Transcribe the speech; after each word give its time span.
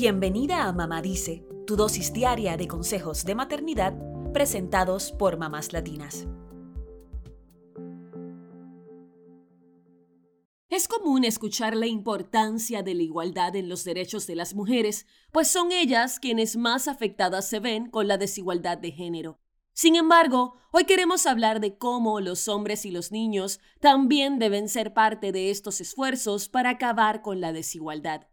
Bienvenida 0.00 0.62
a 0.62 0.72
Mamá 0.72 1.02
Dice, 1.02 1.44
tu 1.66 1.74
dosis 1.74 2.12
diaria 2.12 2.56
de 2.56 2.68
consejos 2.68 3.24
de 3.24 3.34
maternidad 3.34 3.94
presentados 4.32 5.10
por 5.10 5.38
mamás 5.38 5.72
latinas. 5.72 6.28
Es 10.68 10.86
común 10.86 11.24
escuchar 11.24 11.74
la 11.74 11.88
importancia 11.88 12.84
de 12.84 12.94
la 12.94 13.02
igualdad 13.02 13.56
en 13.56 13.68
los 13.68 13.82
derechos 13.82 14.28
de 14.28 14.36
las 14.36 14.54
mujeres, 14.54 15.04
pues 15.32 15.48
son 15.48 15.72
ellas 15.72 16.20
quienes 16.20 16.56
más 16.56 16.86
afectadas 16.86 17.48
se 17.48 17.58
ven 17.58 17.90
con 17.90 18.06
la 18.06 18.18
desigualdad 18.18 18.78
de 18.78 18.92
género. 18.92 19.40
Sin 19.72 19.96
embargo, 19.96 20.54
hoy 20.70 20.84
queremos 20.84 21.26
hablar 21.26 21.58
de 21.58 21.76
cómo 21.76 22.20
los 22.20 22.46
hombres 22.46 22.86
y 22.86 22.92
los 22.92 23.10
niños 23.10 23.58
también 23.80 24.38
deben 24.38 24.68
ser 24.68 24.94
parte 24.94 25.32
de 25.32 25.50
estos 25.50 25.80
esfuerzos 25.80 26.48
para 26.48 26.70
acabar 26.70 27.20
con 27.20 27.40
la 27.40 27.52
desigualdad. 27.52 28.28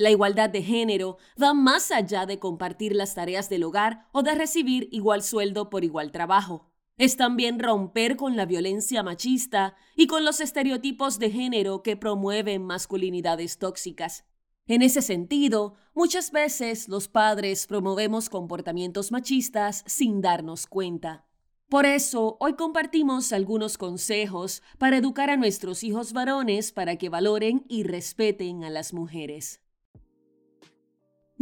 La 0.00 0.10
igualdad 0.10 0.48
de 0.48 0.62
género 0.62 1.18
va 1.40 1.52
más 1.52 1.90
allá 1.90 2.24
de 2.24 2.38
compartir 2.38 2.94
las 2.96 3.14
tareas 3.14 3.50
del 3.50 3.64
hogar 3.64 4.08
o 4.12 4.22
de 4.22 4.34
recibir 4.34 4.88
igual 4.92 5.22
sueldo 5.22 5.68
por 5.68 5.84
igual 5.84 6.10
trabajo. 6.10 6.70
Es 6.96 7.18
también 7.18 7.58
romper 7.58 8.16
con 8.16 8.34
la 8.34 8.46
violencia 8.46 9.02
machista 9.02 9.76
y 9.94 10.06
con 10.06 10.24
los 10.24 10.40
estereotipos 10.40 11.18
de 11.18 11.30
género 11.30 11.82
que 11.82 11.98
promueven 11.98 12.64
masculinidades 12.64 13.58
tóxicas. 13.58 14.24
En 14.66 14.80
ese 14.80 15.02
sentido, 15.02 15.74
muchas 15.92 16.32
veces 16.32 16.88
los 16.88 17.08
padres 17.08 17.66
promovemos 17.66 18.30
comportamientos 18.30 19.12
machistas 19.12 19.84
sin 19.86 20.22
darnos 20.22 20.66
cuenta. 20.66 21.26
Por 21.68 21.84
eso, 21.84 22.38
hoy 22.40 22.54
compartimos 22.54 23.34
algunos 23.34 23.76
consejos 23.76 24.62
para 24.78 24.96
educar 24.96 25.28
a 25.28 25.36
nuestros 25.36 25.84
hijos 25.84 26.14
varones 26.14 26.72
para 26.72 26.96
que 26.96 27.10
valoren 27.10 27.66
y 27.68 27.82
respeten 27.82 28.64
a 28.64 28.70
las 28.70 28.94
mujeres. 28.94 29.60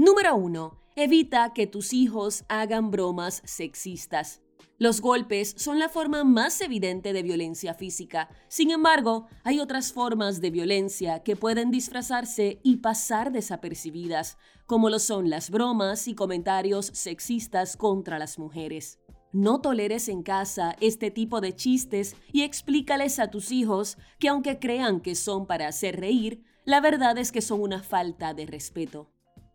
Número 0.00 0.36
1. 0.36 0.78
Evita 0.94 1.52
que 1.52 1.66
tus 1.66 1.92
hijos 1.92 2.44
hagan 2.48 2.92
bromas 2.92 3.42
sexistas. 3.44 4.40
Los 4.78 5.00
golpes 5.00 5.56
son 5.58 5.80
la 5.80 5.88
forma 5.88 6.22
más 6.22 6.60
evidente 6.60 7.12
de 7.12 7.24
violencia 7.24 7.74
física. 7.74 8.28
Sin 8.46 8.70
embargo, 8.70 9.26
hay 9.42 9.58
otras 9.58 9.92
formas 9.92 10.40
de 10.40 10.52
violencia 10.52 11.24
que 11.24 11.34
pueden 11.34 11.72
disfrazarse 11.72 12.60
y 12.62 12.76
pasar 12.76 13.32
desapercibidas, 13.32 14.38
como 14.66 14.88
lo 14.88 15.00
son 15.00 15.30
las 15.30 15.50
bromas 15.50 16.06
y 16.06 16.14
comentarios 16.14 16.86
sexistas 16.94 17.76
contra 17.76 18.20
las 18.20 18.38
mujeres. 18.38 19.00
No 19.32 19.60
toleres 19.60 20.08
en 20.08 20.22
casa 20.22 20.76
este 20.80 21.10
tipo 21.10 21.40
de 21.40 21.56
chistes 21.56 22.14
y 22.32 22.42
explícales 22.42 23.18
a 23.18 23.32
tus 23.32 23.50
hijos 23.50 23.98
que 24.20 24.28
aunque 24.28 24.60
crean 24.60 25.00
que 25.00 25.16
son 25.16 25.48
para 25.48 25.66
hacer 25.66 25.98
reír, 25.98 26.44
la 26.64 26.80
verdad 26.80 27.18
es 27.18 27.32
que 27.32 27.42
son 27.42 27.60
una 27.60 27.82
falta 27.82 28.32
de 28.32 28.46
respeto. 28.46 29.10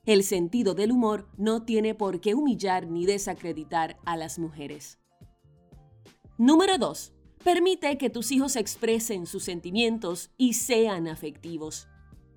El 0.05 0.23
sentido 0.23 0.73
del 0.73 0.91
humor 0.91 1.29
no 1.37 1.63
tiene 1.63 1.95
por 1.95 2.19
qué 2.19 2.35
humillar 2.35 2.87
ni 2.87 3.05
desacreditar 3.05 3.97
a 4.03 4.17
las 4.17 4.37
mujeres. 4.37 4.99
Número 6.37 6.77
2. 6.77 7.13
Permite 7.41 7.97
que 7.97 8.09
tus 8.09 8.33
hijos 8.33 8.57
expresen 8.57 9.25
sus 9.25 9.43
sentimientos 9.43 10.31
y 10.37 10.55
sean 10.55 11.07
afectivos. 11.07 11.87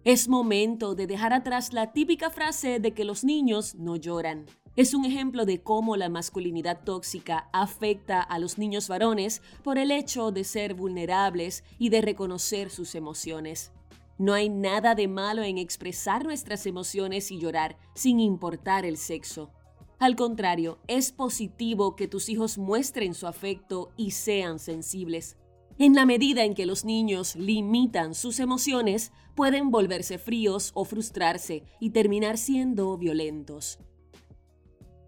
Es 0.05 0.29
momento 0.29 0.95
de 0.95 1.09
dejar 1.09 1.33
atrás 1.33 1.73
la 1.73 1.93
típica 1.93 2.31
frase 2.31 2.79
de 2.79 2.95
que 2.95 3.05
los 3.05 3.25
niños 3.25 3.75
no 3.75 3.97
lloran. 3.97 4.47
Es 4.77 4.95
un 4.95 5.05
ejemplo 5.05 5.45
de 5.45 5.61
cómo 5.61 5.97
la 5.97 6.09
masculinidad 6.09 6.85
tóxica 6.85 7.51
afecta 7.53 8.23
a 8.23 8.39
los 8.39 8.59
niños 8.59 8.87
varones 8.87 9.43
por 9.65 9.79
el 9.79 9.91
hecho 9.91 10.31
de 10.31 10.45
ser 10.45 10.75
vulnerables 10.75 11.65
y 11.81 11.89
de 11.89 12.01
reconocer 12.01 12.71
sus 12.71 12.95
emociones. 12.95 13.73
No 14.19 14.33
hay 14.33 14.49
nada 14.49 14.95
de 14.95 15.09
malo 15.09 15.43
en 15.43 15.59
expresar 15.59 16.25
nuestras 16.25 16.67
emociones 16.67 17.31
y 17.31 17.39
llorar, 17.39 17.77
sin 17.95 18.19
importar 18.19 18.87
el 18.87 18.97
sexo. 18.97 19.51
Al 19.99 20.17
contrario, 20.17 20.79
es 20.89 21.13
positivo 21.13 21.97
que 21.97 22.09
tus 22.09 22.29
hijos 22.29 22.59
muestren 22.59 23.15
su 23.15 23.27
afecto 23.27 23.93
y 23.97 24.13
sean 24.13 24.59
sensibles. 24.59 25.37
En 25.79 25.95
la 25.95 26.07
medida 26.07 26.45
en 26.45 26.55
que 26.55 26.65
los 26.65 26.85
niños 26.85 27.37
limitan 27.37 28.15
sus 28.15 28.41
emociones, 28.41 29.13
pueden 29.35 29.71
volverse 29.71 30.19
fríos 30.19 30.71
o 30.75 30.85
frustrarse 30.85 31.65
y 31.81 31.91
terminar 31.91 32.39
siendo 32.39 32.97
violentos. 32.97 33.79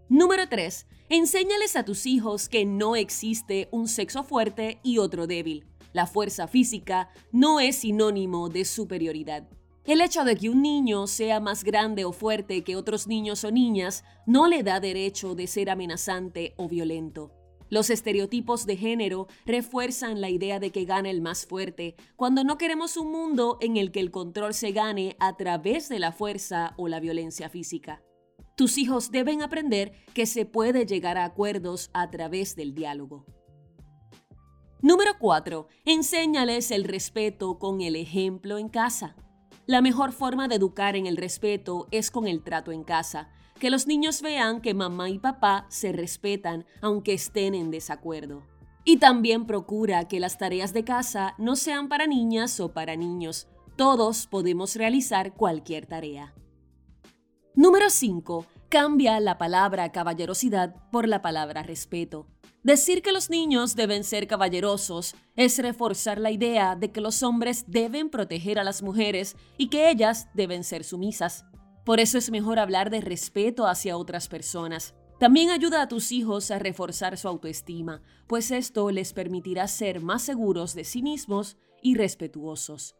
Número 0.09 0.47
3. 0.47 0.85
Enséñales 1.09 1.75
a 1.75 1.85
tus 1.85 2.05
hijos 2.05 2.49
que 2.49 2.65
no 2.65 2.95
existe 2.95 3.67
un 3.71 3.87
sexo 3.87 4.23
fuerte 4.23 4.79
y 4.83 4.99
otro 4.99 5.25
débil. 5.25 5.65
La 5.93 6.05
fuerza 6.05 6.47
física 6.47 7.09
no 7.31 7.59
es 7.59 7.77
sinónimo 7.77 8.49
de 8.49 8.65
superioridad. 8.65 9.47
El 9.85 10.01
hecho 10.01 10.23
de 10.23 10.35
que 10.35 10.49
un 10.49 10.61
niño 10.61 11.07
sea 11.07 11.39
más 11.39 11.63
grande 11.63 12.05
o 12.05 12.11
fuerte 12.11 12.63
que 12.63 12.75
otros 12.75 13.07
niños 13.07 13.43
o 13.43 13.51
niñas 13.51 14.03
no 14.27 14.47
le 14.47 14.61
da 14.61 14.79
derecho 14.79 15.33
de 15.33 15.47
ser 15.47 15.69
amenazante 15.69 16.53
o 16.57 16.67
violento. 16.67 17.33
Los 17.69 17.89
estereotipos 17.89 18.65
de 18.65 18.77
género 18.77 19.27
refuerzan 19.45 20.21
la 20.21 20.29
idea 20.29 20.59
de 20.59 20.71
que 20.71 20.85
gana 20.85 21.09
el 21.09 21.21
más 21.21 21.45
fuerte, 21.45 21.95
cuando 22.15 22.43
no 22.43 22.57
queremos 22.57 22.97
un 22.97 23.11
mundo 23.11 23.57
en 23.61 23.77
el 23.77 23.91
que 23.91 23.99
el 23.99 24.11
control 24.11 24.53
se 24.53 24.71
gane 24.71 25.15
a 25.19 25.37
través 25.37 25.87
de 25.87 25.99
la 25.99 26.11
fuerza 26.11 26.73
o 26.77 26.87
la 26.87 26.99
violencia 26.99 27.49
física. 27.49 28.03
Tus 28.55 28.77
hijos 28.77 29.11
deben 29.11 29.41
aprender 29.41 29.93
que 30.13 30.25
se 30.25 30.45
puede 30.45 30.85
llegar 30.85 31.17
a 31.17 31.25
acuerdos 31.25 31.91
a 31.93 32.09
través 32.09 32.55
del 32.55 32.73
diálogo. 32.73 33.25
Número 34.81 35.11
4. 35.19 35.67
Enséñales 35.83 36.71
el 36.71 36.85
respeto 36.85 37.59
con 37.59 37.81
el 37.81 37.97
ejemplo 37.97 38.57
en 38.57 38.69
casa. 38.69 39.13
La 39.65 39.81
mejor 39.81 40.13
forma 40.13 40.47
de 40.47 40.55
educar 40.55 40.95
en 40.95 41.05
el 41.05 41.17
respeto 41.17 41.89
es 41.91 42.09
con 42.09 42.27
el 42.27 42.41
trato 42.43 42.71
en 42.71 42.85
casa. 42.85 43.29
Que 43.59 43.69
los 43.69 43.87
niños 43.87 44.21
vean 44.21 44.61
que 44.61 44.73
mamá 44.73 45.09
y 45.09 45.19
papá 45.19 45.65
se 45.67 45.91
respetan 45.91 46.65
aunque 46.81 47.11
estén 47.11 47.55
en 47.55 47.71
desacuerdo. 47.71 48.43
Y 48.85 48.97
también 48.97 49.45
procura 49.45 50.07
que 50.07 50.21
las 50.21 50.37
tareas 50.37 50.71
de 50.71 50.85
casa 50.85 51.35
no 51.37 51.57
sean 51.57 51.89
para 51.89 52.07
niñas 52.07 52.57
o 52.61 52.71
para 52.71 52.95
niños. 52.95 53.49
Todos 53.75 54.27
podemos 54.27 54.77
realizar 54.77 55.33
cualquier 55.33 55.87
tarea. 55.87 56.33
Número 57.53 57.89
5. 57.89 58.45
Cambia 58.69 59.19
la 59.19 59.37
palabra 59.37 59.91
caballerosidad 59.91 60.73
por 60.89 61.05
la 61.05 61.21
palabra 61.21 61.63
respeto. 61.63 62.27
Decir 62.63 63.01
que 63.01 63.13
los 63.13 63.29
niños 63.29 63.75
deben 63.75 64.03
ser 64.03 64.27
caballerosos 64.27 65.15
es 65.37 65.57
reforzar 65.59 66.19
la 66.19 66.31
idea 66.31 66.75
de 66.75 66.91
que 66.91 66.99
los 66.99 67.23
hombres 67.23 67.63
deben 67.67 68.09
proteger 68.09 68.59
a 68.59 68.65
las 68.65 68.81
mujeres 68.81 69.37
y 69.57 69.69
que 69.69 69.89
ellas 69.89 70.27
deben 70.33 70.65
ser 70.65 70.83
sumisas. 70.83 71.45
Por 71.85 72.01
eso 72.01 72.17
es 72.17 72.29
mejor 72.31 72.59
hablar 72.59 72.89
de 72.89 72.99
respeto 72.99 73.65
hacia 73.65 73.95
otras 73.95 74.27
personas. 74.27 74.93
También 75.19 75.49
ayuda 75.51 75.81
a 75.81 75.87
tus 75.87 76.11
hijos 76.11 76.51
a 76.51 76.59
reforzar 76.59 77.17
su 77.17 77.27
autoestima, 77.27 78.01
pues 78.27 78.51
esto 78.51 78.91
les 78.91 79.13
permitirá 79.13 79.67
ser 79.67 80.01
más 80.01 80.21
seguros 80.21 80.75
de 80.75 80.83
sí 80.83 81.01
mismos 81.01 81.57
y 81.81 81.95
respetuosos. 81.95 82.95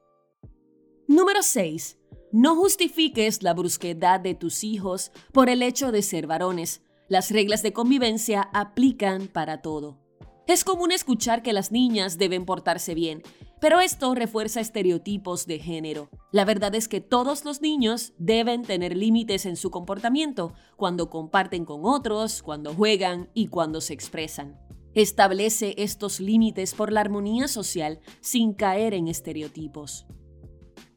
Número 1.07 1.43
6. 1.43 1.97
No 2.31 2.55
justifiques 2.55 3.43
la 3.43 3.53
brusquedad 3.53 4.19
de 4.19 4.35
tus 4.35 4.63
hijos 4.63 5.11
por 5.33 5.49
el 5.49 5.63
hecho 5.63 5.91
de 5.91 6.01
ser 6.01 6.27
varones. 6.27 6.81
Las 7.09 7.31
reglas 7.31 7.63
de 7.63 7.73
convivencia 7.73 8.51
aplican 8.53 9.27
para 9.27 9.63
todo. 9.63 9.97
Es 10.45 10.63
común 10.63 10.91
escuchar 10.91 11.41
que 11.41 11.53
las 11.53 11.71
niñas 11.71 12.19
deben 12.19 12.45
portarse 12.45 12.93
bien, 12.93 13.23
pero 13.59 13.79
esto 13.79 14.13
refuerza 14.13 14.61
estereotipos 14.61 15.47
de 15.47 15.57
género. 15.57 16.11
La 16.31 16.45
verdad 16.45 16.75
es 16.75 16.87
que 16.87 17.01
todos 17.01 17.45
los 17.45 17.61
niños 17.61 18.13
deben 18.19 18.61
tener 18.61 18.95
límites 18.95 19.47
en 19.47 19.55
su 19.55 19.71
comportamiento, 19.71 20.53
cuando 20.77 21.09
comparten 21.09 21.65
con 21.65 21.81
otros, 21.83 22.43
cuando 22.43 22.75
juegan 22.75 23.31
y 23.33 23.47
cuando 23.47 23.81
se 23.81 23.95
expresan. 23.95 24.59
Establece 24.93 25.73
estos 25.79 26.19
límites 26.19 26.75
por 26.75 26.91
la 26.91 27.01
armonía 27.01 27.47
social 27.47 28.01
sin 28.21 28.53
caer 28.53 28.93
en 28.93 29.07
estereotipos. 29.07 30.05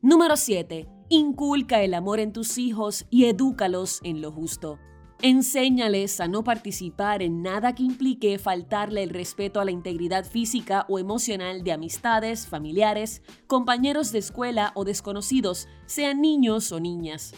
Número 0.02 0.36
7. 0.36 0.88
Inculca 1.08 1.82
el 1.82 1.94
amor 1.94 2.20
en 2.20 2.34
tus 2.34 2.58
hijos 2.58 3.06
y 3.08 3.24
edúcalos 3.24 4.00
en 4.02 4.20
lo 4.20 4.30
justo. 4.30 4.78
Enséñales 5.24 6.18
a 6.18 6.26
no 6.26 6.42
participar 6.42 7.22
en 7.22 7.42
nada 7.42 7.76
que 7.76 7.84
implique 7.84 8.40
faltarle 8.40 9.04
el 9.04 9.10
respeto 9.10 9.60
a 9.60 9.64
la 9.64 9.70
integridad 9.70 10.24
física 10.24 10.84
o 10.88 10.98
emocional 10.98 11.62
de 11.62 11.70
amistades, 11.70 12.48
familiares, 12.48 13.22
compañeros 13.46 14.10
de 14.10 14.18
escuela 14.18 14.72
o 14.74 14.84
desconocidos, 14.84 15.68
sean 15.86 16.20
niños 16.20 16.72
o 16.72 16.80
niñas. 16.80 17.34